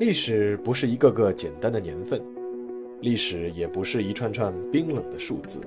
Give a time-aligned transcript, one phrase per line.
[0.00, 2.20] 历史不是一个个简单的年份，
[3.00, 5.60] 历史也不是一串串冰冷的数字。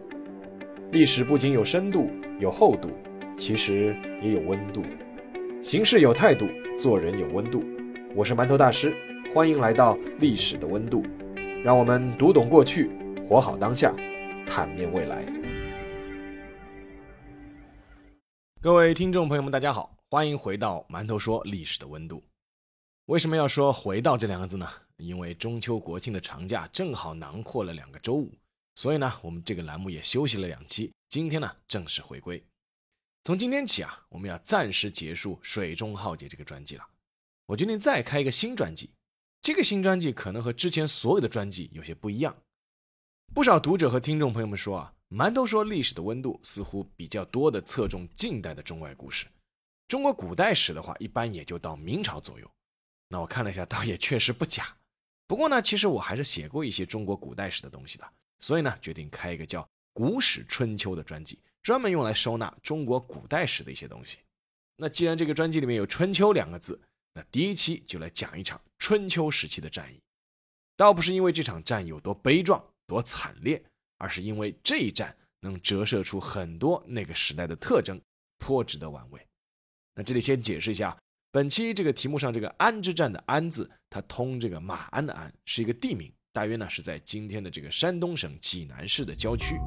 [0.92, 2.90] 历史不仅有深度、有厚度，
[3.38, 4.84] 其实也有温度。
[5.62, 6.46] 行事有态度，
[6.78, 7.64] 做人有温度。
[8.14, 8.94] 我是馒头大师，
[9.34, 11.02] 欢迎来到历史的温度，
[11.64, 12.90] 让我们读懂过去，
[13.26, 13.96] 活好当下，
[14.46, 15.26] 坦面未来。
[18.60, 22.22] 各位听众朋友们，大家好，欢迎回到馒头说历史的温度。
[23.08, 24.70] 为什么要说“回到”这两个字呢？
[24.98, 28.30] 因为中秋国庆的长假正好囊括了两个周五，
[28.76, 30.92] 所以呢，我们这个栏目也休息了两期。
[31.08, 32.44] 今天呢，正式回归。
[33.24, 36.86] 从今天起啊，我们要暂时结束《水中浩劫》这个专辑了。
[37.46, 38.90] 我决定再开一个新专辑。
[39.42, 42.36] 这个新专辑可能和之前所有的专辑有些不一样。
[43.34, 49.28] 不少读者和听众朋友们说啊，馒头说历史的温度似乎比较多的侧重近代的中外故事，
[49.88, 52.52] 中国古代史的话，一般也就到明朝左右。
[53.10, 54.76] 那我看了一下，倒也确实不假。
[55.28, 59.62] 不过呢，其实我还是写过一些中国古代史的东西的，所以呢，决定开一个叫
[59.94, 64.20] 《古史春秋》的专辑，专门用来收纳中国古代史的一些东西。
[64.78, 66.80] 那既然这个专辑里面有“春秋”两个字，
[67.14, 70.00] 那第一期就来讲一场春秋时期的战役。
[70.76, 73.62] 倒不是因为这场战有多悲壮、多惨烈，
[73.98, 78.00] 而是因为这一战能折射出很多那个时代的特征，
[78.38, 79.20] 颇值得玩味。
[79.96, 80.98] 那这里先解释一下。
[81.30, 89.58] 本期这个题目上这个安之战的安字，它通这个马鞍的鞍，是一个地名，大约呢是在今天的这个山东省济南市的郊区。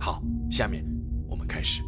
[0.00, 0.84] 好，下面
[1.28, 1.82] 我们开始。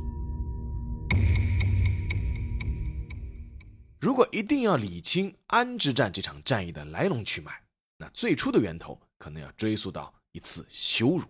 [4.01, 7.53] 如果一定要理清安之战这场战役的来龙去脉，
[7.97, 11.25] 那最初的源头可能要追溯到一次羞辱。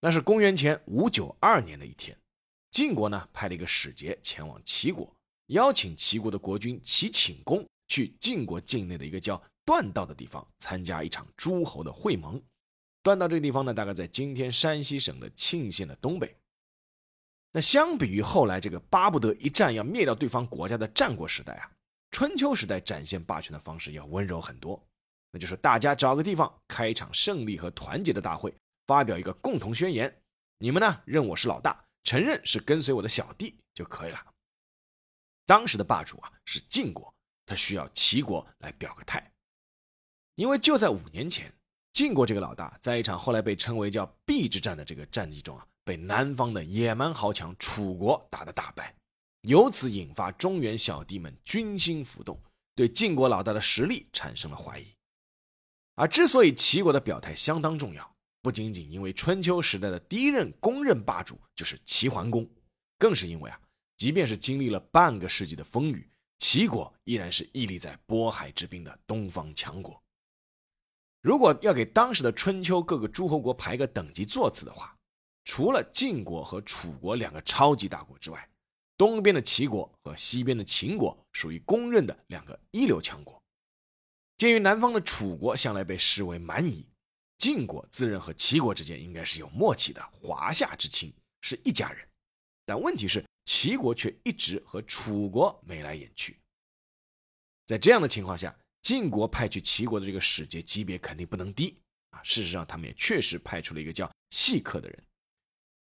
[0.00, 2.14] 那是公元前五九二年的一天，
[2.70, 5.16] 晋国呢派了一个使节前往齐国。
[5.46, 12.40] 邀请齐国的国君齐顷公去晋国境内的一个叫段道的地方参加一场诸侯的会盟。
[13.02, 16.36] 段道这个地方呢，大概在今天山西省的沁县的东北。
[17.52, 21.70] 那相比于后来这个巴不得一战要灭掉对方国家的战国时代啊，
[22.10, 24.82] 春秋时代展现霸权的方式要温柔很多。
[25.30, 28.54] 那就是大家找个地方开一场胜利和团结的大会，
[28.86, 30.14] 发表一个共同宣言。
[30.58, 34.31] 你们呢认我是老大，承认是跟随我的小弟就可以了。
[35.52, 37.14] 当时的霸主啊是晋国，
[37.44, 39.30] 他需要齐国来表个态，
[40.36, 41.52] 因为就在五年前，
[41.92, 48.96] 晋国这个老大在一场后来被称为叫壁之战的这个战役中啊，被南方的野蛮豪强楚国打得大败，
[49.42, 52.40] 由此引发中原小弟们军心浮动，
[52.74, 54.86] 对晋国老大的实力产生了怀疑。
[55.96, 62.48] 而之所以齐国的表态相当重要，不仅仅因为春秋时代的第一任公认霸主就是齐桓公，
[62.96, 63.60] 更是因为啊。
[64.02, 70.02] 即便是经历了半个世纪的风雨，齐国依然是屹立在渤海之滨的东方强国。
[71.20, 74.98] 如果要给当时的春秋各个诸侯国排个等级座次的话，
[75.44, 78.50] 除了晋国和楚国两个超级大国之外，
[78.96, 83.40] 东边的齐国和西边的秦国属于公认的两个一流强国。
[84.36, 86.84] 鉴于南方的楚国向来被视为蛮夷，
[87.38, 92.04] 晋国自认和齐国之间应该是有默契的华夏之亲，是一家人。
[92.66, 93.24] 但问题是。
[93.54, 96.38] 齐国却一直和楚国眉来眼去，
[97.66, 101.78] 在这样的情况下，晋国派去齐国的这个使节级别肯定不能低
[102.12, 102.22] 啊。
[102.24, 105.04] 事实上，他们也确实派出了一个叫细客的人。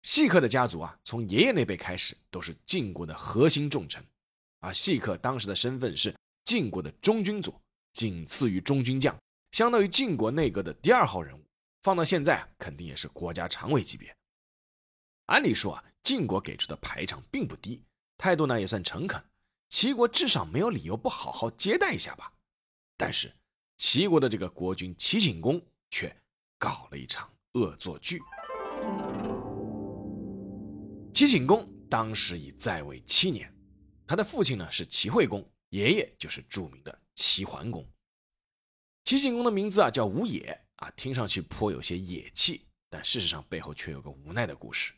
[0.03, 4.01] 细客的家族啊，从爷爷那辈开始都是晋国的核心重臣，
[4.61, 7.61] 啊细客当时的身份是晋国的中军佐，
[7.95, 9.19] 仅次于中军将，
[9.51, 11.45] 相当于晋国内阁的第二号人物。
[11.83, 14.17] 放到现在啊，肯定也是国家常委级别。
[15.25, 15.83] 按理说啊。
[16.07, 17.83] 晋国给出的排场并不低，
[18.17, 19.21] 态度呢也算诚恳，
[19.71, 22.33] 齐国至少没有理由不好好接待一下吧。
[22.97, 23.35] 但是
[23.77, 26.17] 齐国的这个国君齐景公却
[26.59, 28.21] 搞了一场恶作剧。
[31.13, 33.53] 齐景公当时已在位七年，
[34.07, 37.85] 他的父亲呢是齐惠公，爷爷就是著名的齐桓公。
[39.03, 44.93] 齐景公的名字啊叫吴野啊，听上去颇有些野气，但事实上背后却有个无奈的故事。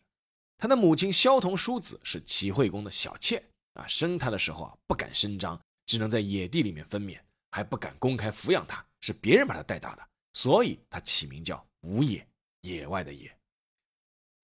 [0.59, 3.43] 他的母亲萧彤叔子是齐惠公的小妾
[3.75, 7.17] 啊，生他的时候啊不敢声张，只能在野地里面分娩，
[7.53, 12.27] 还不敢公开抚养他，是别人把他带大的，所以他起名叫无野，
[12.63, 13.33] 野外的野。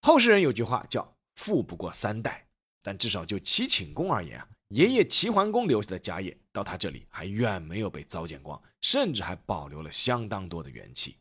[0.03, 2.47] 后世人有句话叫“富不过三代”，
[2.81, 11.19] 但至少就齐顷公而言啊，爷爷齐桓公留下的家业到他这里还远没有被糟践光，甚至还保留了相当多的元气，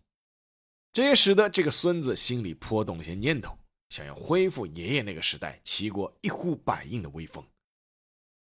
[0.91, 3.57] 这也使得这个孙子心里颇动了些念头。
[3.93, 7.47] 想要恢复爷爷那个时代齐国一呼百应的威风，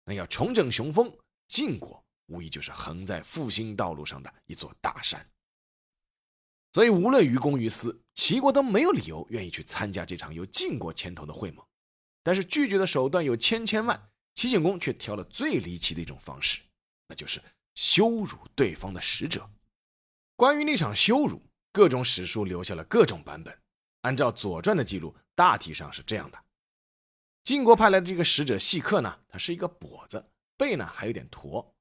[0.04, 1.10] 那要重整雄风，
[1.46, 5.26] 晋国无疑就是横在复兴道路上的一座大山。
[6.74, 11.66] 所以，无论于公于私，齐国都没有理由愿意去参加这场由晋国牵头的会盟。
[12.22, 16.60] 但是，拒绝的手段有千千万，齐景公却挑了最离奇的一种方式，
[17.06, 17.40] 那就是
[17.74, 19.50] 羞辱对方的使者。
[20.36, 21.40] 关于那场羞辱，
[21.72, 23.58] 各种史书留下了各种版本。
[24.02, 26.38] 按照《左传》的记录，大体上是这样的：
[27.44, 30.24] 晋国派来的这个使者细客呢，他是一个跛子，
[30.56, 31.74] 背呢还有点驼，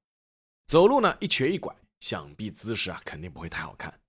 [0.66, 4.00] 走路呢一瘸一拐，想必姿势啊肯定不会太好看。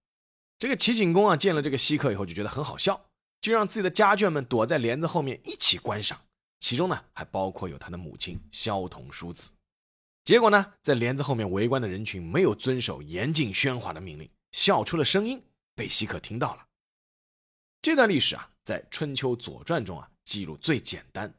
[0.58, 3.10] 这个齐景公啊，见了这个稀客以后就觉得很好笑，
[3.42, 6.20] 就让自己的家眷们躲在帘子后面一起观赏，
[6.60, 9.52] 其中呢还包括有他的母亲萧童叔子。
[10.26, 15.42] 结果呢，在帘子后面围观的人群没有遵守严禁喧哗的命令，笑出了声音，
[15.76, 16.66] 被稀客听到了。
[17.82, 21.34] 这段历史啊，在《春秋左传》中啊记录最简单，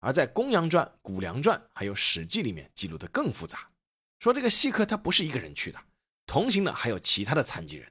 [0.00, 3.70] 而在《公羊传》《谷梁传》还有《史记》里面记录的更复杂。
[4.18, 5.78] 说这个稀客他不是一个人去的，
[6.26, 7.90] 同行的还有其他的残疾人。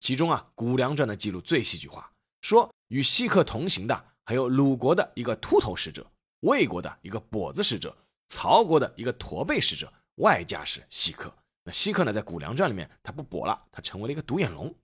[0.00, 6.04] 其中啊，《谷梁传》的记录最戏剧化，说与稀客同行的还有鲁国的一个秃头使者，
[6.40, 7.96] 魏国的一个跛子使者，
[8.26, 11.32] 曹国的一个驼背使者，外加是稀客。
[11.62, 14.74] 那稀客呢，在《谷梁传》里面他不跛了，他成为了一个独眼龙。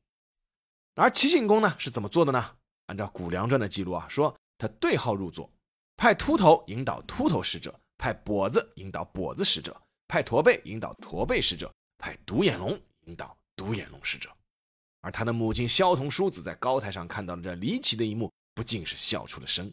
[0.95, 2.57] 而齐景公呢是怎么做的呢？
[2.87, 5.51] 按照《谷梁传》的记录啊，说他对号入座，
[5.97, 14.31] 派秃头引导秃头使者，派跛子引导跛子使者，派驼背引导驼背使者，派独眼龙引导独眼龙使者。
[15.01, 19.67] 而他的母亲萧彤叔子在高台上看到了这离奇的一幕，不禁是笑出了声。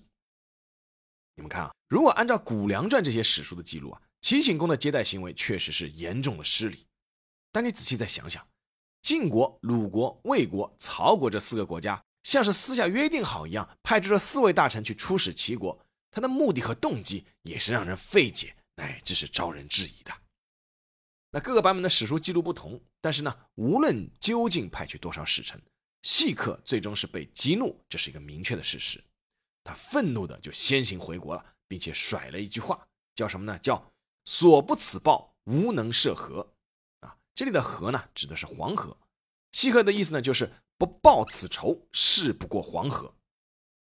[1.36, 6.86] 你们看啊，如果按照《谷梁传》这些史书的记录啊，齐景公的接待行为确实是严重的失礼。
[7.52, 8.46] 但你仔细再想想，
[9.02, 15.78] 晋国、鲁国、魏国、曹国这四个国家，像是私下约定好一样，派出了四位大臣去出使齐国，
[16.12, 20.14] 他的目的和动机也是让人费解，乃至是招人质疑的。
[21.32, 25.62] 那各个版本的史书记录不同，但是呢，无论究竟派去多少使臣，
[26.04, 29.02] 细客最终是被激怒，这是一个明确的事实。
[29.64, 33.58] 他愤怒的就先行回国了，并且甩了一句话，叫什么呢？
[33.60, 33.92] 叫
[34.26, 36.54] “所不此报，无能涉河”。
[37.34, 38.96] 这里的河呢，指的是黄河。
[39.52, 43.14] 西客的意思呢，就是不报此仇，誓不过黄河。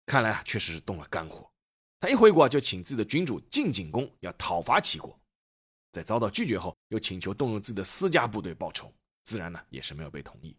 [0.06, 1.50] 看来啊，确实是动了肝火。
[2.00, 5.18] 他一回国就请自己的君主晋景公要讨伐齐国。
[5.92, 8.94] 在遭到拒绝后，又请求动用自己的私家部队报仇，
[9.24, 10.56] 自然呢也是没有被同意。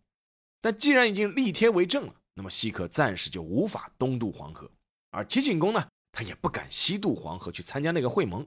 [0.61, 4.69] 但既然已经立帖为证了，那么西客暂时就无法东渡黄河，
[5.11, 8.45] 而齐景公呢，他也不敢西渡黄河去参加那个会盟，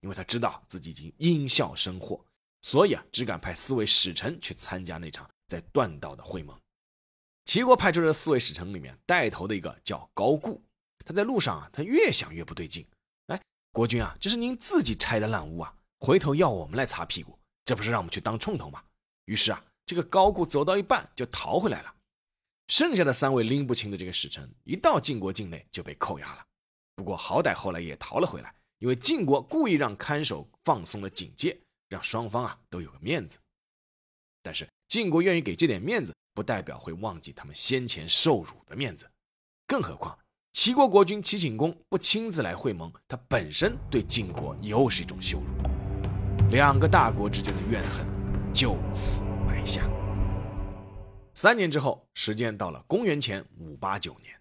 [0.00, 2.24] 因为他知道自己已经因笑生祸，
[2.62, 6.58] 所以啊，只敢派四位使臣去参加那场在断道的会盟。
[7.46, 10.62] 齐国派出的四位使臣里面，带头的一个叫高固，
[11.04, 12.86] 他在路上啊，他越想越不对劲，
[13.26, 13.40] 哎，
[13.72, 15.74] 国君啊，这是您自己拆的烂屋啊！
[15.98, 18.82] 回头要我们来擦屁股，这不是让我们去当冲头吗？
[19.24, 21.94] 于是啊，这个高固走到一半就逃回来了。
[22.68, 26.46] 剩下的三位拎不清的这个使臣，一到晋国境内就被扣押了。
[26.94, 31.58] 不过好歹后来也逃了回来，因为晋国故意让看守放松了警戒，
[31.90, 33.36] 让双方啊都有个面子。
[34.42, 39.06] 但是晋国愿意给这点面子，不代表会忘记他们先前受辱的面子。
[39.66, 40.18] 更何况
[40.52, 46.48] 齐国国君齐景公不亲自来会盟，他本身对晋国又是一种羞辱。
[46.50, 48.06] 两个大国之间的怨恨
[48.52, 49.88] 就此埋下。
[51.34, 54.34] 三年之后，时间到了公元前五八九年，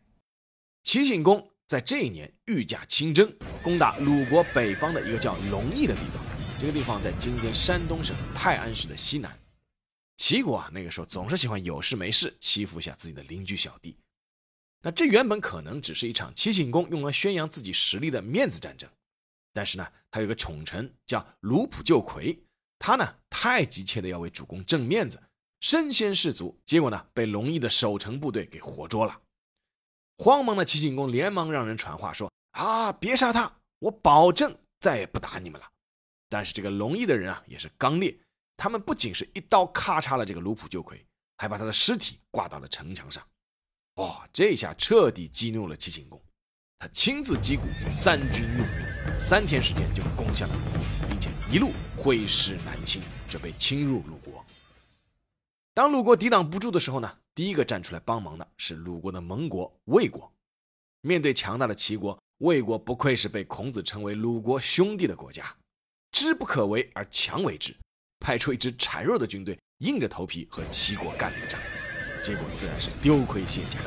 [0.83, 6.28] 齐景公在这一年御驾亲征，攻打鲁国北方的一个叫龙邑的地方。
[6.59, 9.39] 这个地方在今天山东省泰安市的西南。
[10.17, 13.97] 齐国啊，那个时候总是喜欢有事没事欺负一下自己的邻居小弟。
[14.81, 18.89] 那这原本可能只是一场齐景公用来宣扬自己实力的面子战争。
[19.53, 22.37] 但是呢，他有个宠臣叫卢普救魁，
[22.77, 25.23] 他呢太急切的要为主公挣面子，
[25.61, 29.21] 身先士卒，结果呢被龙邑的守城部队给活捉了。
[30.17, 35.65] 慌忙的齐景公连忙让人传话说：“啊，别杀他，我保证再也不打你们了。”
[36.29, 38.15] 但是这个龙裔的人啊也是刚烈，
[38.55, 41.03] 他们不仅是一刀咔嚓了这个卢普救魁，
[41.37, 43.25] 还把他的尸体挂到了城墙上。
[43.95, 46.21] 哇，这下彻底激怒了齐景公。
[46.77, 54.45] 他亲自击鼓，三军用兵，三天时间就攻下了鲁国，并且一路挥师南侵，准备侵入鲁国。
[55.73, 60.31] 当鲁国抵挡不住的时候呢，第一个站出来帮忙的是鲁国的盟国魏国。
[61.01, 65.53] 面对强大的齐国，魏国不愧是被孔子称为鲁国兄弟的国家，
[66.11, 67.75] 知不可为而强为之，
[68.19, 71.59] 派出一支孱弱的军队，硬着头皮和齐国干了一仗，
[72.21, 73.79] 结果自然是丢盔卸甲，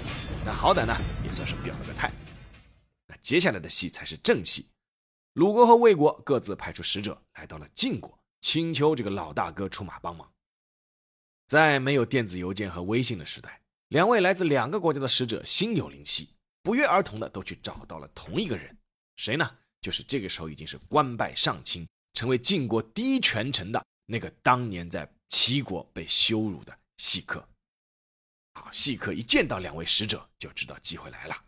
[0.44, 2.10] 但好歹呢也算是表了个态。
[3.06, 4.68] 那接下来的戏才是正戏，
[5.34, 10.32] 鲁国和魏国各自派出使者来到了晋国，请求这个老大哥出马帮忙。
[11.46, 16.30] 在没有电子邮件和微信的时代，两位来自两个国家的使者心有灵犀，
[16.62, 18.74] 不约而同的都去找到了同一个人，
[19.16, 19.58] 谁呢？
[19.82, 27.46] 就是这个时候已经是官拜上卿，成为晋国第一权臣的那个当年在齐国被羞辱的细客。
[28.54, 31.44] 好，细客一见到两位使者，就知道机会来了。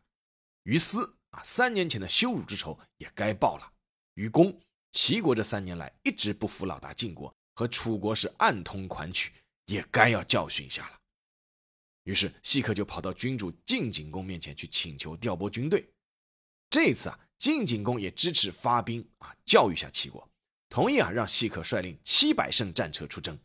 [0.62, 3.72] 于私啊，三年前的羞辱之仇也该报了。
[4.14, 4.58] 于公，
[4.92, 9.32] 齐国这三年来一直不服老大晋国，和楚国是暗通款曲。
[9.66, 11.00] 也该要教训一下了。
[12.02, 15.88] 于是细客就跑到君主晋景公面前去请求调拨军队。
[16.68, 20.28] 这一次啊，晋景公也支持发兵啊，教育下齐国，
[20.74, 23.38] 同意啊让细可率领七百乘战车出征。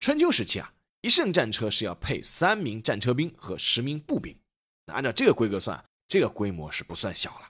[0.00, 4.38] 春秋时期啊，一乘战车是要配三名战车兵和十名步兵。
[4.84, 7.48] 那按照这个规格算，这个规模是不算小了。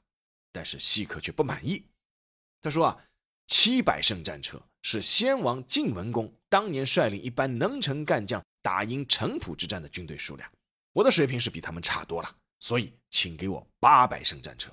[0.53, 1.85] 但是细可却不满意，
[2.62, 3.05] 他说啊，
[3.49, 4.62] 七百乘战车。
[4.83, 10.49] 是先王晋文公当年率领一班能臣干将打赢城濮之战的军队数量，
[10.93, 14.71] 我的水平是比他们差多了，所以请给我八百乘战车。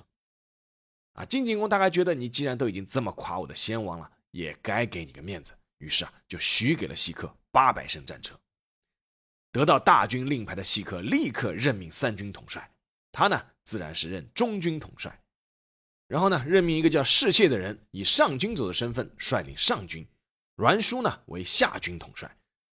[1.18, 8.38] 啊，晋景公大概觉得你既然都已经这么夸我的先王了，也该给你个面子，于是啊就许给了细客八百乘战车。
[9.50, 12.70] 得到大军令牌的西克立刻任命三军统帅，
[13.10, 15.20] 他呢自然是任中军统帅。
[16.06, 20.04] 然后呢，任命一个叫士燮的人，以上军佐的身份率领上军；
[20.54, 22.32] 阮叔呢为下军统帅，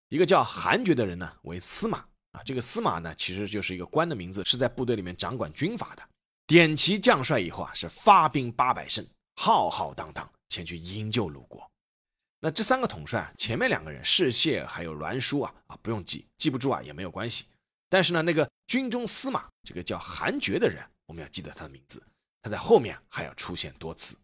[0.09, 1.97] 一个叫韩厥的人呢为司马。
[2.33, 6.03] 啊，这个司马呢其实就是一个官的名字，是在部队里面掌管军法的。
[6.47, 11.69] 点齐将帅以后啊，是发兵八百胜，浩浩荡荡前去营救鲁国。
[12.39, 17.45] 那这三个统帅啊，前面两个人士燮还有栾书啊，啊不用记，记不住啊也没有关系。
[17.89, 22.03] 但是呢，那个军中司马，这个叫韩厥的人，我们要记得他的名字。
[22.43, 24.15] 他在后面还要出现多次。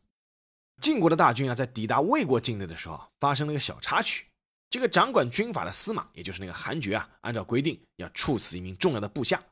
[0.79, 4.27] 晋国的大军啊，在抵达魏国境内的时候，发生了一个小插曲。
[4.69, 9.43] 这个掌管军法的司马，也就是那个韩厥啊，按照规定要处死一名重要的部下。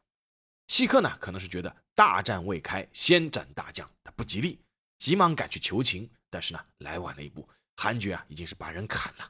[0.68, 4.58] 西克呢，可能是觉得大战未开，先斩大将，他不吉利，
[5.00, 6.10] 急忙赶去求情。
[6.30, 9.30] 但是呢，来晚了一步，韩厥啊，已经是把人砍了。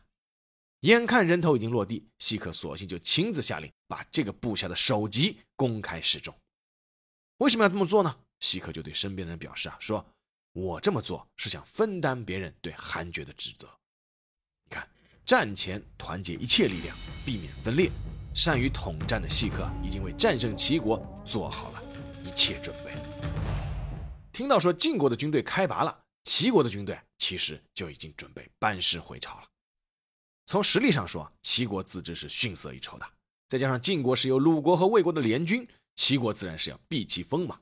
[0.81, 6.31] 眼看人头已经落地，西克索性就亲自下令，把这个部下的首级公开示众。
[7.37, 8.15] 为什么要这么做呢？
[8.39, 10.05] 西克就对身边的人表示啊，说
[10.53, 13.67] 我这么做是想分担别人对韩厥的指责。
[14.65, 14.87] 你看，
[15.25, 16.95] 战前团结一切力量，
[17.25, 17.89] 避免分裂，
[18.35, 21.83] 善于统战的西克已经为战胜齐国做好了
[22.23, 22.93] 一切准备。
[24.31, 29.47] 听到说晋国的军队开拔了，齐国的军队其实就已经准备班师回朝了。
[30.45, 33.05] 从实力上说，齐国自知是逊色一筹的，
[33.47, 37.61] 再加上晋国是由鲁国和魏国的联军，齐国自然是要避其锋芒。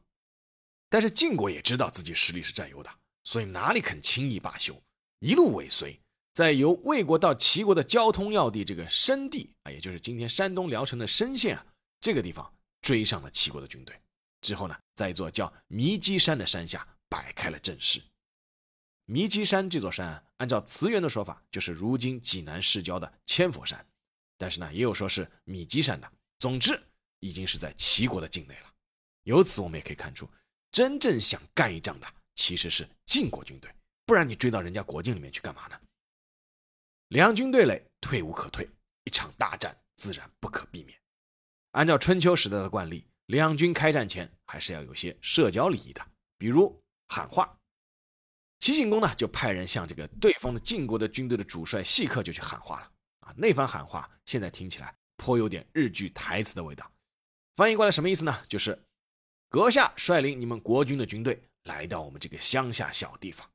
[0.90, 2.90] 但是晋国也知道自己实力是占优的，
[3.24, 4.82] 所以哪里肯轻易罢休，
[5.20, 6.00] 一路尾随，
[6.34, 11.66] 在由魏国到齐国的交通要地这个申地啊，也就是今天山东聊城的申县啊，
[12.00, 12.50] 这个地方
[12.82, 14.00] 追上了齐国的军队。
[14.42, 18.02] 之后呢，在一座叫弥基山的山下摆开了阵势。
[19.06, 23.86] 弥基山这座山，按照词源的说法，就是如今济南市郊的千佛山，
[24.38, 26.12] 但是呢，也有说是米基山的。
[26.40, 26.80] 总之，
[27.20, 28.74] 已经是在齐国的境内了。
[29.24, 30.30] 由此我们也可以看出。
[30.72, 33.74] 真正想干一仗的其实是晋国军队，
[34.06, 35.80] 不然你追到人家国境里面去干嘛呢？
[37.08, 38.70] 两军对垒，退无可退，
[39.06, 41.00] 一场大战自然不可避免。
[41.72, 46.06] 按照春秋时代的惯例，两军开战前还是要有些社交礼仪的，
[46.38, 47.58] 比如喊话。
[48.60, 53.34] 齐景公呢，就派人向这个对方的晋国的军队的主帅细客就去喊话了啊。
[53.38, 56.92] 那番喊话现在听起来颇有点日剧台词的味道，
[57.56, 58.44] 翻译过来什么意思呢？
[58.50, 58.78] 就是。
[59.50, 63.50] 阁下率领你们国军的军队来到我们这个乡下小地方，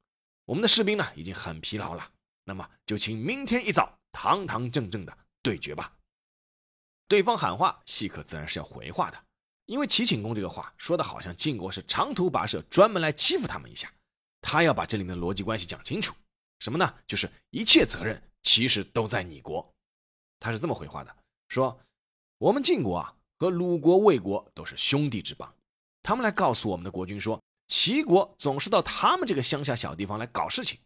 [0.46, 2.10] 我们的士兵呢已经很疲劳了，
[2.44, 5.94] 那么就请明天一早堂堂正正的对决吧。
[7.08, 9.22] 对方喊话，细客自然是要回话的，
[9.66, 13.92] 因为齐景公这个话说的好像晋国是长途跋涉，专门来欺负他们一下，
[14.40, 16.14] 他要把这里面的逻辑关系讲清楚。
[16.58, 16.94] 什么呢？
[17.06, 19.68] 就是一切责任其实都在你国。
[20.38, 21.16] 他是这么回话的：
[21.48, 21.78] 说
[22.38, 25.52] 我们晋国啊和鲁国、魏国都是兄弟之邦。
[26.02, 30.78] 他们来告诉我们的国君说，齐国总是到他们这个乡下小地方来搞事情。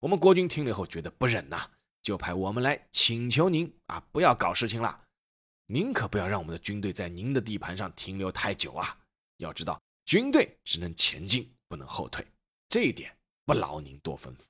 [0.00, 1.70] 我们国君听了以后觉得不忍呐，
[2.02, 5.05] 就派我们来请求您啊，不要搞事情了。
[5.66, 8.96] 您可不要让我们的军队在您的地盘上停留太久啊！
[9.38, 12.24] 要知道，军队只能前进，不能后退，
[12.68, 14.40] 这一点不劳您多吩咐。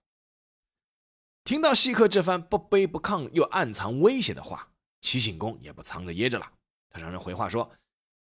[1.45, 4.71] 听到西克这番不卑不亢又暗藏威胁的话，
[5.01, 6.53] 齐景公也不藏着掖着了，
[6.91, 7.71] 他让人回话说：“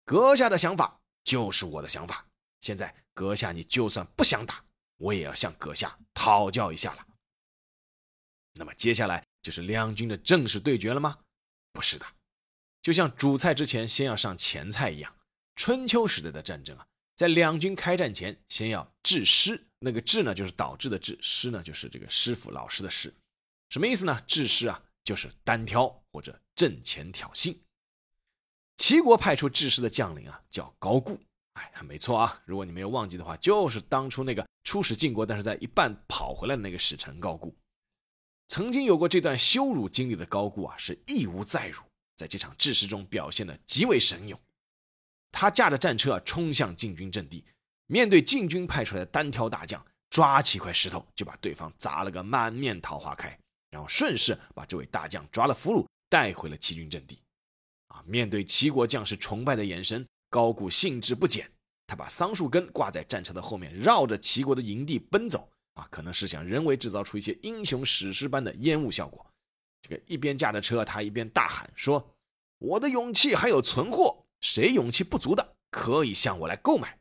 [0.05, 2.26] 阁下的想法。”就是我的想法。
[2.61, 4.62] 现在阁下，你就算不想打，
[4.99, 7.07] 我也要向阁下讨教一下了。
[8.57, 11.19] 那么接下来就是两军的正式对决了吗？
[11.73, 12.07] 不是的，
[12.85, 15.17] 就像主菜之前先要上前菜一样，
[15.57, 16.87] 春秋时代的战争啊，
[17.17, 23.11] 在两军开战前先要治师，那个治呢就是导致的治，师呢就是这个师傅老师的师，
[23.71, 24.23] 什么意思呢？
[24.26, 27.57] 治师啊就是单挑或者阵前挑衅。
[28.76, 31.19] 齐国派出治师的将领啊叫高固，
[31.55, 37.57] 哎，没错啊，如果你没有忘记的话，就是当初那个出使晋国但是在一半跑回来的那个使臣高固。
[38.49, 41.81] 曾经有过这段羞辱经历的高固啊，是义无再辱，
[42.16, 44.40] 在这场治师中表现的极为神勇。
[45.33, 47.44] 他驾着战车冲向晋军阵地，
[47.87, 53.37] 面对晋军派出来的单挑大将，抓起一块石头就把对方砸了个满面桃花开，
[53.71, 57.21] 然后顺势把这位大将抓了俘虏带回了齐军阵地。
[57.88, 61.50] 啊，面对齐国将士崇拜的眼神，高固兴致不减，
[61.87, 65.50] 他把桑树根挂在战车的后面，绕着齐国的营地奔走。
[65.75, 69.26] 啊，可能是想人为制造出一些英雄史诗般的烟雾效果。
[69.87, 72.17] 这个一边驾着车，他一边大喊说
[72.57, 76.99] ：“我的勇气还有存货，谁勇气不足的，可以向我来购买。”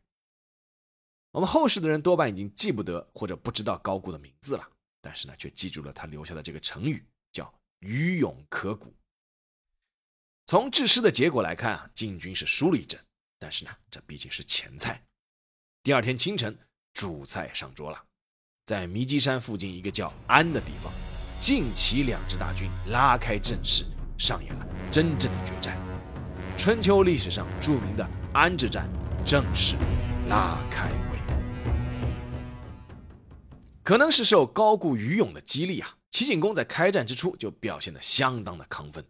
[1.31, 7.49] 我们后世的人多半已经记不得或者不知道高固的名字了，但是呢，却记住了他留下的这个成语，叫
[7.79, 8.93] “余勇可鼓”。
[10.45, 12.99] 从治师的结果来看啊，晋军是输了一阵，
[13.39, 15.01] 但是呢，这毕竟是前菜。
[15.81, 16.59] 第二天清晨，
[16.93, 18.05] 主菜上桌了。
[18.65, 20.91] 在弥基山附近一个叫安的地方，
[21.43, 23.83] 晋齐两支大军拉开阵势，
[24.17, 25.77] 上演了真正的决战。
[26.57, 28.87] 春秋历史上著名的安之战
[29.25, 29.75] 正式
[30.29, 31.33] 拉开帷幕。
[33.83, 39.05] 可能是受高固于勇的激励啊，齐景公在开战之初就表现得相当的亢奋。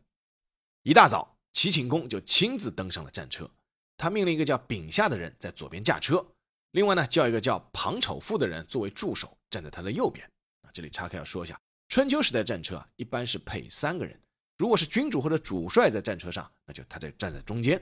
[0.82, 3.48] 一大早，齐景公就亲自登上了战车，
[3.96, 6.26] 他命令一个叫丙下的人在左边驾车。
[6.72, 10.28] 另外呢，叫一个叫庞丑富的人作为助手，站在他的右边。
[10.74, 11.56] 这里岔开要说一下，
[11.94, 14.20] 春秋时代战车啊，一般是配三个人。
[14.58, 17.80] 如果是君主或者主帅在战车上，那就他在站在中间，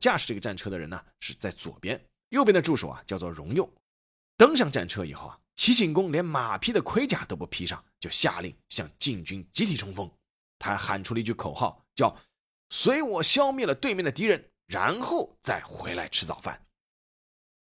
[0.00, 3.66] 驾驶这个战车的人呢是在左边，右边的助手啊叫做荣右。
[4.36, 10.12] 登上战车以后啊，齐景公连马匹的盔甲都不披上，就下令向晋军集体冲锋。
[10.58, 12.14] 他喊出了一句口号，叫
[12.68, 16.66] “随我消灭了对面的敌人，然后再回来吃早饭。”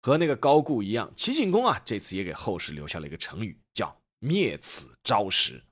[0.02, 3.62] 和那个高固一样，齐景公啊，这次也给后世留下了一个成语
[4.20, 5.64] ，“灭此招食”。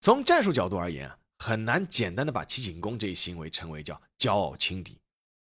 [0.00, 4.98] 从战术角度而言啊，很难简单的把齐景公这一行为称为叫骄傲轻敌，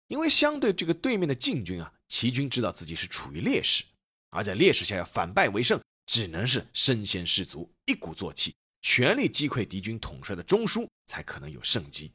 [0.07, 3.83] 因为相对这个对面的晋军啊，齐军知道自己是处于劣势，
[4.29, 12.11] 而在劣势下要反败为胜，只能是身先士卒，一鼓作气，全力击溃敌军统帅的中枢，才可能有胜机。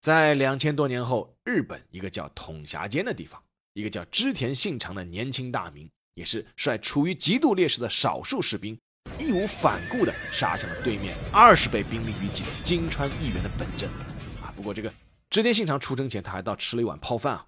[0.00, 3.42] 在两千多年后，日本一个叫统辖间的地方。
[3.74, 8.76] 一个叫织田信长的年轻大名，也是率处于极度劣势的少数士兵，
[9.20, 13.88] 义无反顾地杀向了对面二十倍兵力于己的金川议员的本阵。
[14.42, 14.92] 啊，不过这个
[15.30, 17.46] 织田信长出征前，他还倒吃了一碗泡饭啊。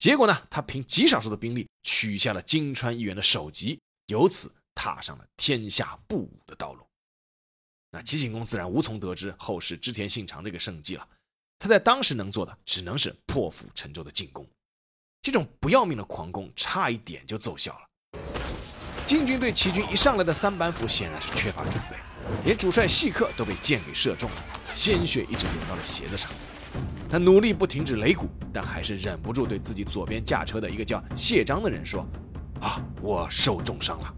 [0.00, 3.78] 结果呢，他凭极少数的兵力取下了金川议员的首级，
[4.08, 6.84] 由此踏上了天下不武的道路。
[7.92, 11.08] 那齐景公自然无从得知后世织田信长这个胜绩了。
[11.60, 14.44] 他在当时能做的，只能是破釜沉舟的进攻。
[15.24, 18.20] 这种不要命的狂攻，差一点就奏效了。
[19.06, 21.96] 晋军对齐军一上来的三板斧显然是缺乏准备，
[22.44, 24.36] 连主帅细客都被箭给射中了，
[24.74, 26.30] 鲜血一直流到了鞋子上。
[27.08, 32.06] 他努力不停止擂鼓，但还是忍不住对自己左边驾车的一个叫谢章的人说
[32.60, 34.14] ：“啊，我受重伤了。”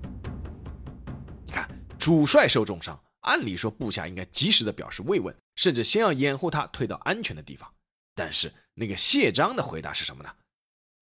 [1.46, 1.68] 你看，
[2.00, 7.72] 主帅受重伤，按理说部下应该及时的表示慰问，甚至先要掩护他退到安全的地方。
[8.12, 10.30] 但是那个谢章的回答是什么呢？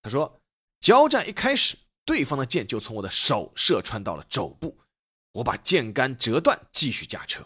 [0.05, 0.39] 他说
[0.81, 4.79] ：“交战一开始，对方的箭就从我的手射穿到了肘部，
[5.33, 7.43] 我把箭杆折断，继续驾车。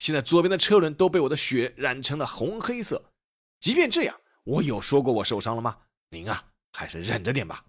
[0.00, 3.12] 现在左边的车轮都被我的血染成了红黑色。
[3.60, 5.82] 即便这样，我有说过我受伤了吗？
[6.08, 7.64] 您啊，还是忍着点吧。”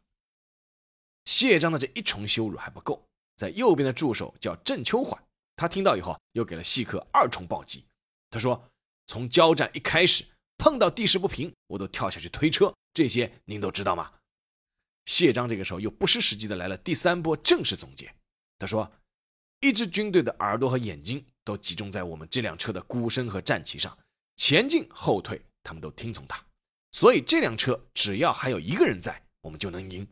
[1.26, 5.24] 谢章的这一重羞辱还不够，在右边的助手叫郑秋缓，
[5.56, 7.86] 他听到以后又给了细客二重暴击。
[8.32, 8.72] 他说
[9.06, 10.26] ：“从交战一开始，
[10.58, 14.12] 碰到地势不平，我都跳下去推车，这些您都知道吗？”
[15.06, 18.14] 谢章这个时候又不失时机的来了第三波正式总结。
[18.60, 18.92] 他说
[19.60, 23.98] ：“一支军队的耳朵和眼睛都集中在我们这辆车的鼓声和战旗上，
[24.38, 26.44] 前进后退，他们都听从他。
[26.92, 30.08] 所以这辆车只要还有一个人在，我们就能赢。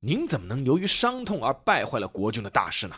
[0.00, 2.96] 您怎么能由于伤痛而败坏了国军的大事呢？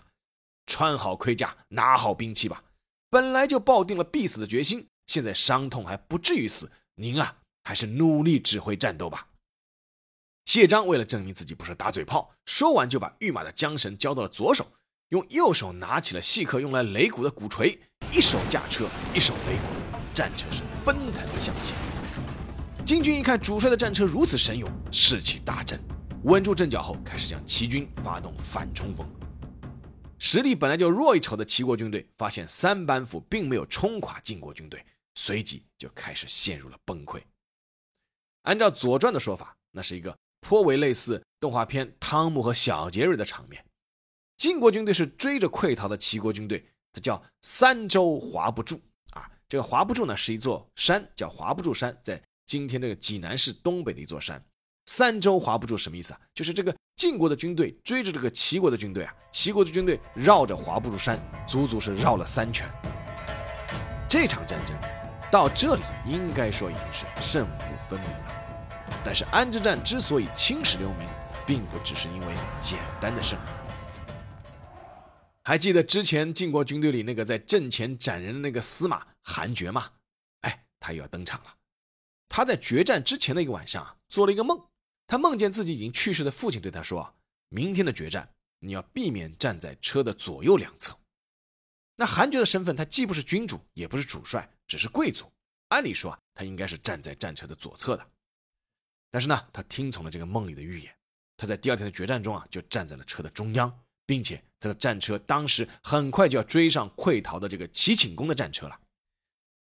[0.67, 2.63] 穿好盔甲，拿好兵器吧。
[3.09, 9.27] 本来就抱定了必死的决心，现在伤痛还不至于死，您啊，还是努力指挥战斗吧。”
[10.45, 14.67] 谢章为了证明自己不是打嘴炮，说完就把御马的缰绳交到了左手，
[15.11, 17.79] 用右手拿起了细刻用来擂鼓的鼓槌，
[18.13, 21.77] 一手驾车，一手擂鼓，战车是奔腾向前。
[22.85, 25.81] 金军一看主帅的战车如此神勇，士气大振，
[26.25, 29.09] 稳住阵脚后，开始向齐军发动反冲锋。
[30.19, 37.23] 实力本来就弱一筹的齐国军队，发现三板斧并没有冲垮晋国军队，随即就开始陷入了崩溃。
[38.43, 43.65] 按照《左传》的说法，那是一个颇为类似动画片《汤姆和小杰瑞》的场面。
[44.37, 48.79] 晋国军队是追着溃逃的齐国军队，它叫三周华不住
[49.13, 49.27] 啊。
[49.49, 54.45] 这个华不住呢，是一座山，叫华不住山，在今天这个济南市东北的一座山。
[54.87, 56.21] 三周华不住什么意思啊？
[56.35, 56.75] 就是这个。
[56.95, 62.65] 晋国的军队追着这个齐国的军队啊，齐国的军队绕着华不住山，足足是绕了三圈。
[64.09, 64.77] 这场战争
[65.29, 68.22] 到这里应该说已经是胜负分明。
[69.05, 71.09] 但是安之战之所以青史留名，
[71.47, 73.63] 并不只是因为简单的胜负。
[75.45, 79.91] 还记得之前晋国军队里那个在阵前斩人的那个司马韩厥吗？
[80.43, 81.55] 哎，他又要登场了。
[82.29, 84.61] 他在决战之前的一个晚上做了一个梦。
[85.09, 87.15] 他梦见自己已经去世的父亲对他说
[87.51, 90.97] ：“明天的决战，你要避免站在车的左右两侧。”
[91.97, 95.31] 那韩厥的身份，他既不是君主，也不是主帅，只是贵族。
[95.69, 98.07] 按理说啊，他应该是站在战车的左侧的。
[99.13, 100.93] 但是呢，他听从了这个梦里的预言，
[101.37, 103.73] 他在第二天的决战中啊，就站在了车的中央，
[104.05, 108.81] 并且他的战车当时很快就要追上溃逃的这个齐景公的战车了。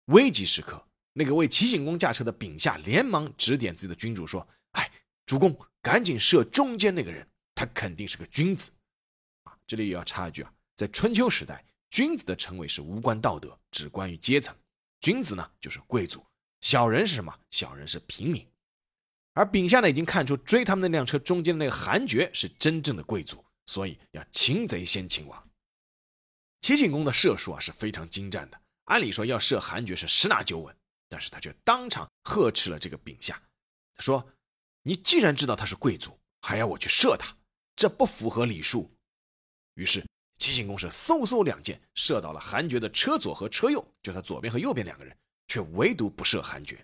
[0.05, 0.83] 危急时刻，
[1.13, 4.91] 那个为齐景公驾车的丙下连忙指点自己的君主说：“哎。”
[5.23, 8.69] 主公，赶紧射中间那个人，他肯定是个君子，
[9.43, 9.55] 啊！
[9.65, 14.53] 这里也要插一句啊，在春秋时代，君子的称谓是无关道德，只关于阶层。
[14.99, 16.19] 君子呢，就是贵族；
[16.59, 17.33] 小人是什么？
[17.49, 18.45] 小人是平民。
[19.33, 25.49] 而丙下呢，已经看出追他们那辆车中间的那个韩厥是真正的贵族，所以要擒贼先擒王。
[26.61, 30.75] 齐景公的射术啊是非常精湛的，按理说要射韩厥是十拿九稳，
[31.09, 33.41] 但是他却当场呵斥了这个丙下，
[33.95, 34.27] 他说。
[34.83, 37.37] 你既然知道他是贵族，还要我去射他，
[37.75, 38.91] 这不符合礼数。
[39.75, 40.03] 于是
[40.39, 45.15] 齐景公是嗖嗖两箭射到了韩厥的车左和车右，就他左边和右边两个人，
[45.47, 46.83] 却唯独不射韩厥。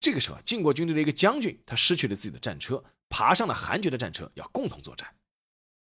[0.00, 5.14] 这个时候，晋国军队的一个将军，他失去了自己的战车，爬上了韩厥的战车，要共同作战。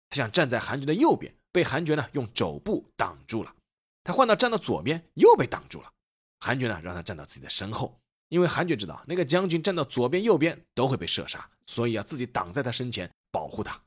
[0.10, 3.56] 他想站在韩厥的右边，被韩厥呢用肘部挡住了。
[4.04, 5.92] 他换到站到左边，又被挡住了。
[6.40, 8.00] 韩厥呢让他站到自己的身后。
[8.30, 13.82] 因为韩厥知道那个将军站到左边、右边都会被射杀，所以要自己挡在他身前保护他。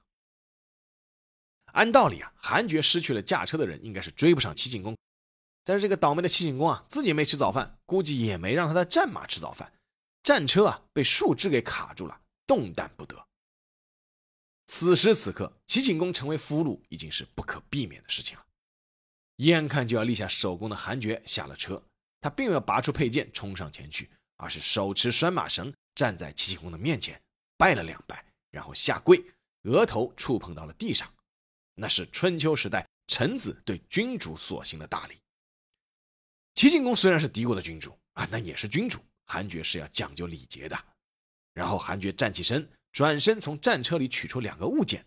[1.67, 4.97] 按道理啊，韩厥失去了驾车的人应该是追不上齐景公，
[5.63, 9.73] 但是这个倒霉的齐景公啊，自己没吃早饭，估计也没让他的战马吃早饭，
[10.23, 13.27] 战车啊被树枝给卡住了，动弹不得。
[14.67, 18.47] 此时此刻，齐景公成为俘虏已经是不可避免的事情了。
[19.37, 21.83] 眼看就要立下首功的韩厥下了车，
[22.21, 24.11] 他并没有拔出佩剑冲上前去。
[24.37, 27.23] 而是手持拴马绳站在齐景公的面前，
[27.57, 29.25] 拜了两拜，然后下跪，
[29.63, 31.09] 额头触碰到了地上。
[31.77, 35.17] 那是春秋时代臣子对君主所行的大礼。
[36.57, 40.79] 齐景公虽然是敌国的君主啊，那也是君主，韩厥是要讲究礼节的。
[41.55, 45.05] 然后韩厥站起身，转身从战车里取出两个物件，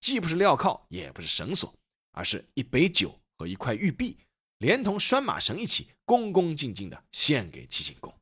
[0.00, 1.74] 既不是镣铐，也不是绳索，
[2.12, 4.16] 而是一杯酒和一块玉璧，
[4.58, 8.14] 连同拴马绳一起，恭恭敬敬地献给齐景公。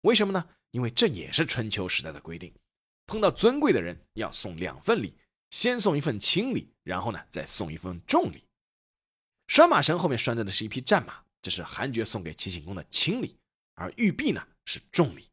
[0.00, 0.48] 为什么呢？
[0.70, 2.52] 因为这也是春秋时代的规定，
[3.06, 5.14] 碰到尊贵的人要送两份礼，
[5.50, 8.42] 先送一份轻礼，然后呢再送一份重礼。
[9.46, 13.36] 拴马绳后面拴着的是一匹战马，这是韩厥送给齐景公的轻礼，
[13.74, 15.28] 而玉璧呢是重礼。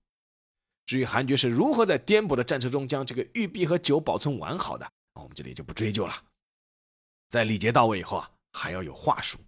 [0.86, 6.24] 至于韩厥是如何在颠簸的战车中将这个玉璧和酒保存完好的，我们这里就不追究了。
[7.30, 9.40] 在礼节到位以后啊，还要有话术。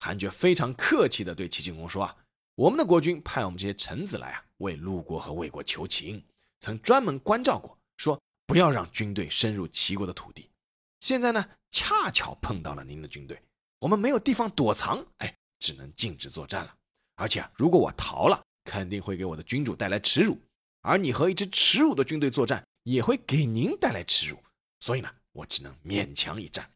[0.00, 2.16] 韩厥非常客气地对齐景公说啊。
[2.56, 6.22] 我们的国君派我们这些臣子来啊，为陆国和魏国求情，
[6.60, 10.50] 曾专门关照过，说不要让军队深入齐国的土地。
[10.98, 13.40] 现在呢，恰巧碰到了您的军队，
[13.78, 16.76] 我们没有地方躲藏，哎，只能禁止作战了。
[17.20, 20.40] 而且啊，如果我逃了，肯定会给我的君主带来耻辱，
[20.80, 24.42] 而你和一支耻辱的军队作战，也会给您带来耻辱。
[24.78, 26.72] 所以呢，我只能勉强一战。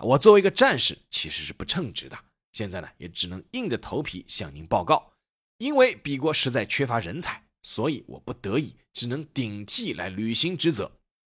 [0.00, 2.16] 我作为一个战士，其实是不称职的。
[2.52, 5.12] 现在呢，也只能硬着头皮向您报告，
[5.58, 10.90] 因为比国实在缺乏人才，所以我不得已只能顶替来履行职责。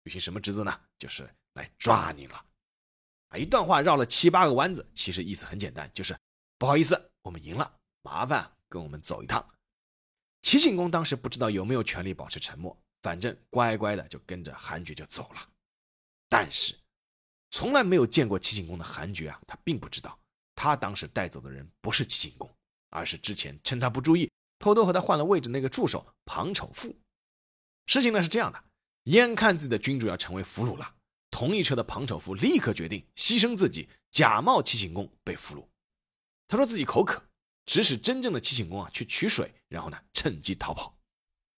[0.02, 0.80] 履行什么职责呢？
[0.98, 2.44] 就是来抓您了。
[3.28, 6.18] 啊，一段话绕了七八个弯子，其实意思很简单，就是
[6.58, 9.44] 不好意思，我们赢了，麻烦跟我们走一趟。
[10.42, 15.48] 齐景公当时不知道有没有权利保持沉默，反正乖乖的就跟着韩厥就走了。
[16.28, 16.74] 但是，
[17.50, 20.18] 从来没有见过齐景公的韩厥啊，他并不知道，
[20.54, 22.52] 他当时带走的人不是齐景公，
[22.90, 26.96] 而是之前趁他不注意，偷偷和他换了位置那个助手庞丑富。
[27.86, 28.64] 事情呢是这样的，
[29.04, 30.94] 眼看自己的君主要成为俘虏了，
[31.30, 35.66] 同一车的庞丑富立刻决定牺牲自己，假冒齐景公被俘虏。
[36.48, 37.22] 他说自己口渴，
[37.66, 40.96] 指使真正的齐景公啊去取水，然后呢趁机逃跑。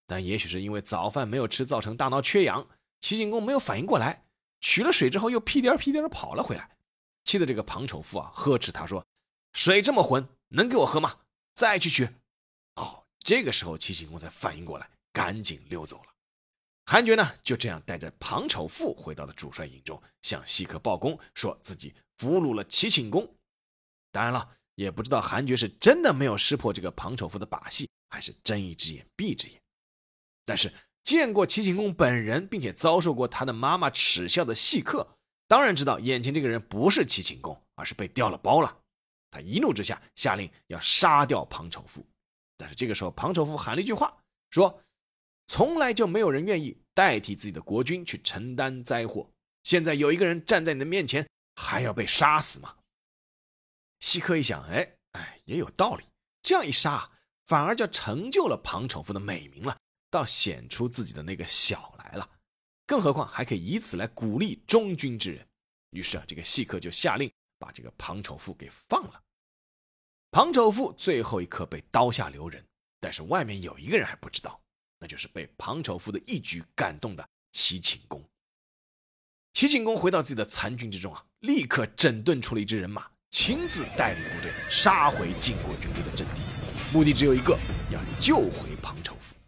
[0.06, 2.68] 但也许是因为早饭没有吃，造成大脑缺氧，
[3.00, 4.24] 齐景公没有反应过来，
[4.60, 6.76] 取了水之后又屁颠屁颠的跑了回来，
[7.24, 9.06] 气得这个庞丑富啊呵斥他说
[9.54, 11.20] ：“水这么浑，能给我喝吗？
[11.54, 12.06] 再去取。”
[12.76, 16.14] 哦，这个时候齐景公才反应过来，赶紧溜走了。
[16.86, 23.26] 韩厥呢就这样带着庞丑富回到了主帅营中，向细客报功，说自己俘虏了齐景公。
[24.12, 29.60] 当然了，也不知道韩厥是真的没有识破这个庞丑富的把戏，还是睁一只眼闭一只眼。
[30.44, 35.06] 但是见过齐景公本人，并且遭受过他的妈妈耻笑的细客，
[35.46, 38.78] 当然知道眼前这个人不是齐景公，而是被调了包了。
[39.30, 42.06] 他一怒之下下令要杀掉庞丑富。
[42.56, 44.16] 但是这个时候，庞丑富喊了一句话，
[44.50, 44.82] 说
[45.48, 49.28] ：“从来就没有人愿意代替自己的国君去承担灾祸。
[49.64, 52.74] 现在有一个人站在你的面前，还要被杀死吗？”
[54.04, 56.04] 细客一想，哎哎，也有道理。
[56.42, 57.10] 这样一杀，
[57.46, 59.74] 反而就成就了庞丑富的美名了。
[60.10, 62.30] 倒显出自己的那个小来了，
[62.86, 65.48] 更何况还可以以此来鼓励忠君之人。
[65.88, 69.22] 于是啊，这个细客就下令把这个庞丑富给放了。
[70.30, 72.62] 庞丑富最后一刻被刀下留人，
[73.00, 74.60] 但是外面有一个人还不知道，
[74.98, 78.22] 那就是被庞丑富的一举感动的齐景公。
[79.54, 86.40] 齐景公回到自己的残军之中啊，立刻整顿出了一支人马，亲自带领部队杀回晋国军队的阵地，
[86.92, 87.58] 目的只有一个，
[87.90, 89.34] 要救回庞丑富。《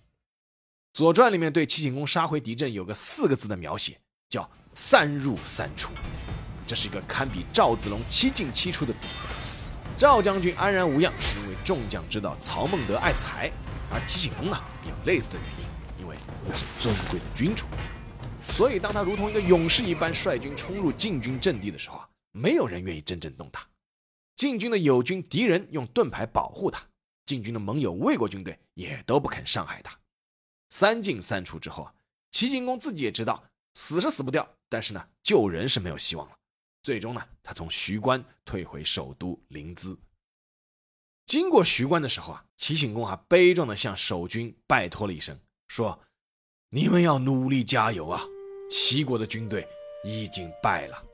[0.92, 3.96] 左传》里面对齐景公杀回敌阵有个四个字的描写，
[4.28, 5.92] 叫“三入三出”，
[6.66, 9.96] 这是一个堪比赵子龙七进七出的比喻。
[9.96, 13.52] 赵将军安然无恙，是因为众将知道曹孟德爱才；
[13.92, 17.66] 而齐景公呢，也有类似的原因，因为他是尊贵的君主。
[18.48, 23.64] 所以，当他如同一个勇士一般率军冲入晋军阵地的时候啊，没有人愿意真正动他。
[24.36, 26.86] 晋军的友军敌人用盾牌保护他，
[27.24, 29.98] 晋军的盟友魏国军队也都不肯伤害他。
[30.68, 31.94] 三进三出之后啊，
[32.30, 33.42] 齐景公自己也知道
[33.74, 36.36] 死是死不掉，但是呢，救人是没有希望了。
[36.82, 39.96] 最终呢，他从徐关退回首都临淄。
[41.24, 45.98] 经过徐关的时候啊，齐景公还悲壮的向守军拜托了一声，说
[46.70, 48.22] ：“你们要努力加油啊！
[48.70, 49.66] 齐国的军队
[50.04, 51.04] 已经败了。”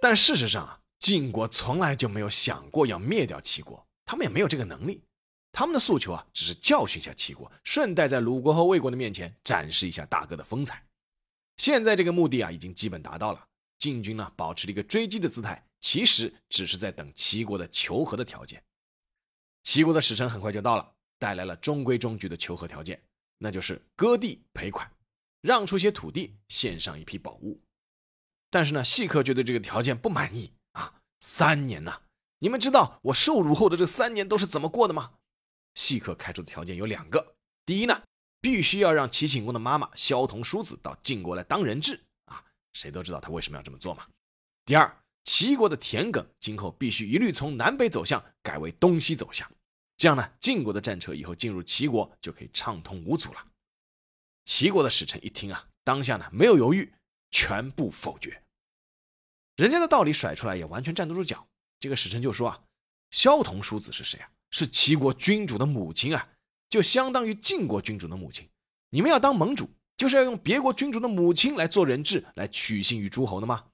[0.00, 5.02] 但事实上啊，晋国从来就没有想过要灭掉齐国，他们也没有这个能力。
[5.50, 10.84] 他们的诉求啊，只是教训一下齐国，顺带在鲁国和魏国的面前展示一下大哥的风采。
[11.56, 13.48] 现在这个目的啊，已经基本达到了。
[13.78, 18.62] 晋军呢，保持了一个追击的姿态，其实只是在等齐国的求和的条件。
[19.62, 23.00] 齐国的使臣很快就到了，带来了中规中矩的求和条件，
[23.38, 24.90] 那就是割地赔款，
[25.40, 27.60] 让出些土地，献上一批宝物。
[28.50, 30.94] 但是呢，细客却对这个条件不满意啊！
[31.20, 32.02] 三年呐，
[32.38, 35.14] 你们知道我受辱后的这三年都是怎么过的吗？
[35.74, 37.34] 细客开出的条件有两个：
[37.66, 38.02] 第一呢，
[38.40, 44.04] 必须要让齐景公的妈妈萧彤叔子到晋国来当人质啊，谁都知道他为什么要这么做嘛；
[44.64, 49.50] 第二，齐国的田埂今后必须一律从南北走向改为东西走向，
[49.98, 53.46] 这样呢，晋国的战车以后进入齐国就可以畅通无阻了。
[54.46, 56.90] 齐国的使臣一听啊，当下呢没有犹豫，
[57.30, 58.42] 全部否决。
[59.56, 61.46] 人家的道理甩出来也完全站得住脚。
[61.80, 62.60] 这个使臣就说啊，
[63.10, 64.30] 萧彤叔子是谁啊？
[64.50, 66.28] 是齐国君主的母亲啊，
[66.70, 68.48] 就相当于晋国君主的母亲。
[68.90, 73.66] 你们要当盟主，就是要用别国君主的母亲来做人质，来取信于诸侯的吗？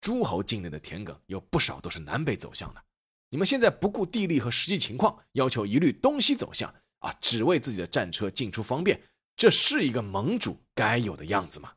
[0.00, 2.82] 诸侯境内的田埂有不少都是南北走向的，
[3.28, 9.00] 你们现在不顾地利和实际情况，要求一律东西走向啊，只为自己的战车进出方便，
[9.36, 11.72] 这是一个盟主该有的样子吗？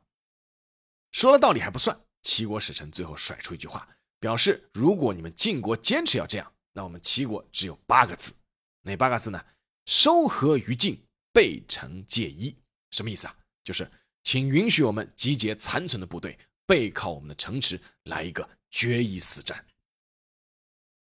[1.15, 3.88] 说了道理还不算，齐国使臣最后甩出一句话，
[4.19, 6.54] 表示如果你们晋国坚持要这样。
[6.73, 8.34] 那我们齐国只有八个字，
[8.82, 9.41] 哪八个字呢？
[9.86, 11.01] 收合于晋，
[11.32, 12.54] 背城借一。
[12.91, 13.38] 什么意思啊？
[13.63, 13.89] 就是
[14.25, 19.65] 请允许我们集结残存的部队，背靠我们的城池，来一个决一死战。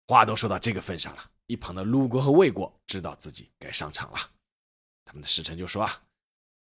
[0.07, 4.19] 话都说到这个份上了，一旁的鲁国和魏国知道自己该上场了。
[5.05, 6.03] 他们的使臣就说啊：“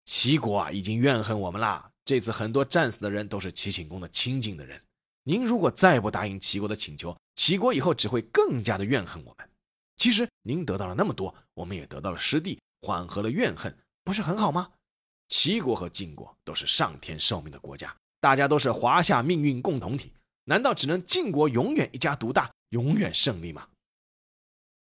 [0.05, 1.91] 齐国啊，已经怨恨我们啦。
[2.05, 4.81] 这次很多战死的人都是齐景公的亲近的人。
[5.23, 9.49] 您如果再不答应齐国的请求，”齐国以后只会更加的怨恨我们。
[9.97, 14.73] 其实您得到了那么多，我们也得到了失地，缓和了怨恨，不是很好吗？
[15.29, 20.13] 齐国和晋国都是上天受命的国家，大家都是华夏命运共同体，
[20.45, 23.69] 难道只能晋国永远一家独大，永远胜利吗？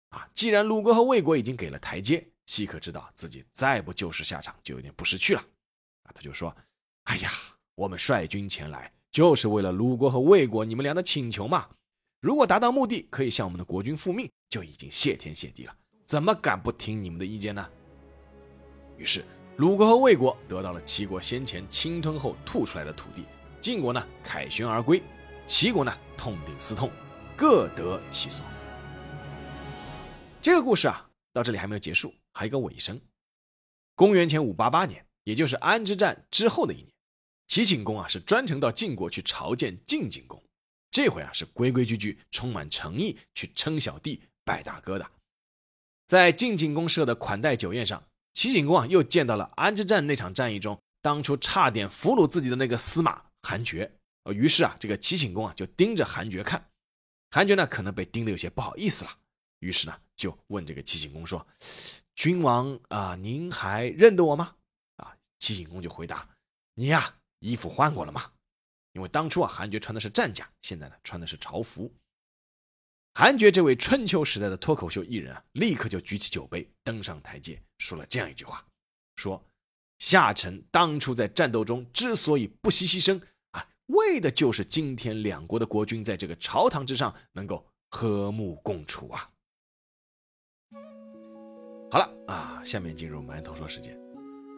[0.10, 5.40] 啊，既然鲁国和魏国已经给了台阶，西可知道自己再不救市下场，就有点不识趣了。
[6.02, 6.58] 啊，他就说
[7.06, 7.30] ：“哎呀，
[7.76, 11.70] 我们率军前来，就是为了鲁国和魏国你们俩的请求嘛。
[12.20, 15.76] 如果达到目的，可以向我们的国君复命，就已经谢天谢地了。
[16.06, 17.70] 怎么敢不听你们的意见呢？”
[18.98, 19.24] 于是。
[19.58, 23.26] 鲁国和魏国得到了齐国先前侵吞后吐出来的土地，
[23.60, 25.02] 晋国呢凯旋而归，
[25.48, 26.92] 齐国呢痛定思痛，
[27.36, 28.46] 各得其所。
[30.44, 33.02] 这个故事啊，到这里还没有结束，还有一个尾声。
[33.96, 36.94] 公元前五八八年，也就是安之战之后的一年，
[37.48, 40.42] 齐景公啊是专程到晋国去朝见晋景公，
[40.92, 45.10] 这回啊是规规矩矩、充满诚意去称小弟、拜大哥的，
[46.06, 48.04] 在晋景公设的款待酒宴上。
[48.34, 53.92] 齐景公啊，又见到了安之战那场战役中，当初差点俘虏自己的那个司马韩厥。
[54.26, 56.70] 呃，于是啊，这个齐景公啊，就盯着韩厥看。
[57.32, 59.12] 韩厥呢，可能被盯得有些不好意思了，
[59.58, 61.46] 于是呢，就问这个齐景公说
[62.18, 64.56] ：“君王啊，您还认得我吗？”
[64.98, 66.28] 啊，齐景公就回答
[66.74, 68.32] ：“你呀，衣服换过了吗？
[68.94, 71.94] 因为当初啊，韩厥穿的是战甲，现在呢，穿的是朝服。”
[73.14, 78.66] 韩厥这位春秋时代的脱口秀艺人啊，立刻就举起酒杯，登上台阶，说了这样一句话
[79.16, 79.44] ：“说
[80.00, 89.32] 夏臣当初在战斗中之所以不惜牺牲啊，为的就是今天两国的国君在这个朝堂之上能够和睦共处啊。”
[91.90, 93.98] 好了啊，下面进入馒头说时间。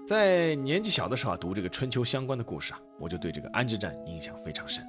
[0.07, 4.83] 在年纪小的时候啊，读这个春秋相关的故事啊，我就对这个安之战印象非常深，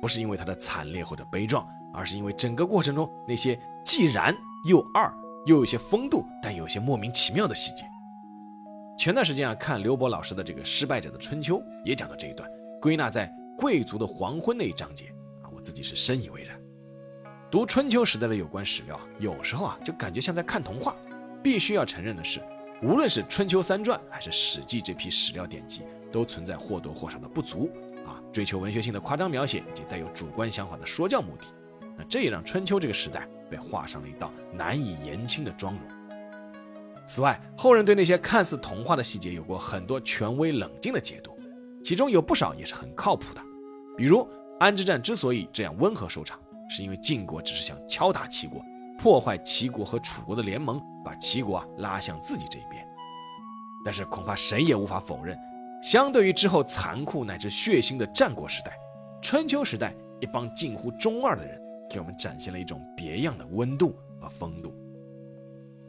[0.00, 1.66] 不是因为它的惨烈或者悲壮。
[1.94, 4.34] 而是因为整个过程中那些既燃
[4.66, 5.12] 又二
[5.44, 7.84] 又有些风度，但有些莫名其妙的细节。
[8.98, 12.48] 前段时间啊，看刘博老师的这个《失败者的春秋》，也讲到这一段，
[12.80, 15.08] 归纳在贵族的黄昏那一章节
[15.42, 16.58] 啊，我自己是深以为然。
[17.50, 20.96] 读春秋时代的有关史料，有时候啊，就感觉像在看童话。
[21.42, 22.40] 必须要承认的是，
[22.82, 27.70] 无论是《春秋三传》还是《史记》这批史料典籍，都存在或多或少的不足
[28.06, 31.44] 啊，追求文学性的夸张描写以及带有主观想法的说教目的。
[31.96, 35.82] 那这也让春秋这个时代被画上了一道难以言清的妆容。
[37.06, 41.36] 此外，后人对那些看似童话的细节有过很多权威冷静的解读，
[41.84, 43.42] 其中有不少也是很靠谱的。
[43.96, 44.26] 比如
[44.58, 48.64] 安之战之所以这样温和收场，是因为晋国只是想敲打齐国，
[49.02, 52.86] 破坏齐国和楚国的联盟，把齐国啊拉向自己这一边。
[53.84, 55.36] 但是恐怕谁也无法否认，
[55.82, 58.78] 相对于之后残酷乃至血腥的战国时代，
[59.20, 61.60] 春秋时代一帮近乎中二的人。
[61.90, 64.72] 给我们展现了一种别样的温度和风度，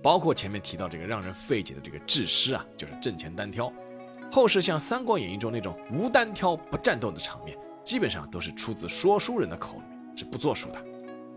[0.02, 3.72] 包括前面提到这个让人费解的这个制师啊，就是阵前单挑。
[4.30, 10.84] 后世像《三国演义》中那种无单挑不战斗的场面，基本上都是出自说书人的口里面，是不作数的。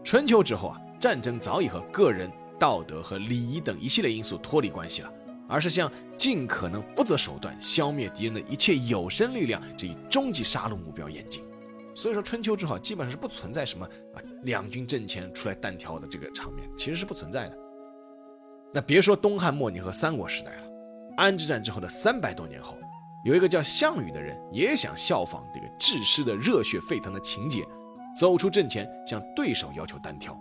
[0.03, 5.13] 春秋之后啊，战争早已和个人道德和礼仪等一系列因素脱离关系了，
[5.49, 11.45] 而是向尽可能不择手段消灭敌人的一切有生力量这一终极杀戮目标演进。
[11.95, 17.57] 所以说春秋之后基本上是不存在什么啊两军阵前出来单挑的这个场面，其实是不存在的。
[18.75, 20.63] 那别说东汉末年和三国时代了，
[21.19, 22.77] 安之战之后的三百多年后，
[23.25, 27.65] 有一个叫项羽的人也想效仿这个制诗的热血沸腾的情节，
[28.19, 30.37] 走出阵前向对手要求单挑，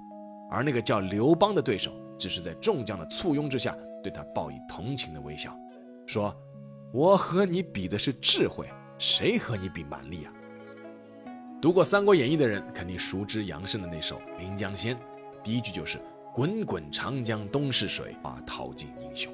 [0.56, 5.54] 而那个叫刘邦的对手只是在众将的簇拥之下对他报以同情的微笑，
[6.06, 6.34] 说
[6.94, 10.32] ：“我和你比的是智慧，谁和你比蛮力啊？”
[11.62, 14.96] 读过《三国演义》的人肯定熟知杨慎的那首《临江仙》，
[15.44, 16.00] 第一句就是
[16.34, 19.34] “滚滚长江东逝水，把淘尽英雄”。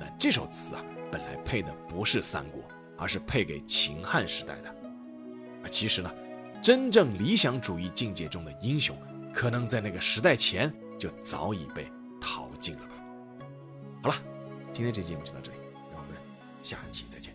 [0.00, 2.62] 但这首词啊，本来配的不是三国，
[2.96, 4.70] 而是配给秦汉时代的。
[4.70, 6.10] 啊其实呢，
[6.62, 8.96] 真正理想主义境界中的英雄，
[9.32, 11.90] 可能在那个时代前就早已被
[12.20, 12.92] 淘尽了吧。
[14.02, 14.14] 好了，
[14.72, 15.58] 今天这期节目就到这里，
[15.92, 16.16] 让我们
[16.62, 17.29] 下期再见。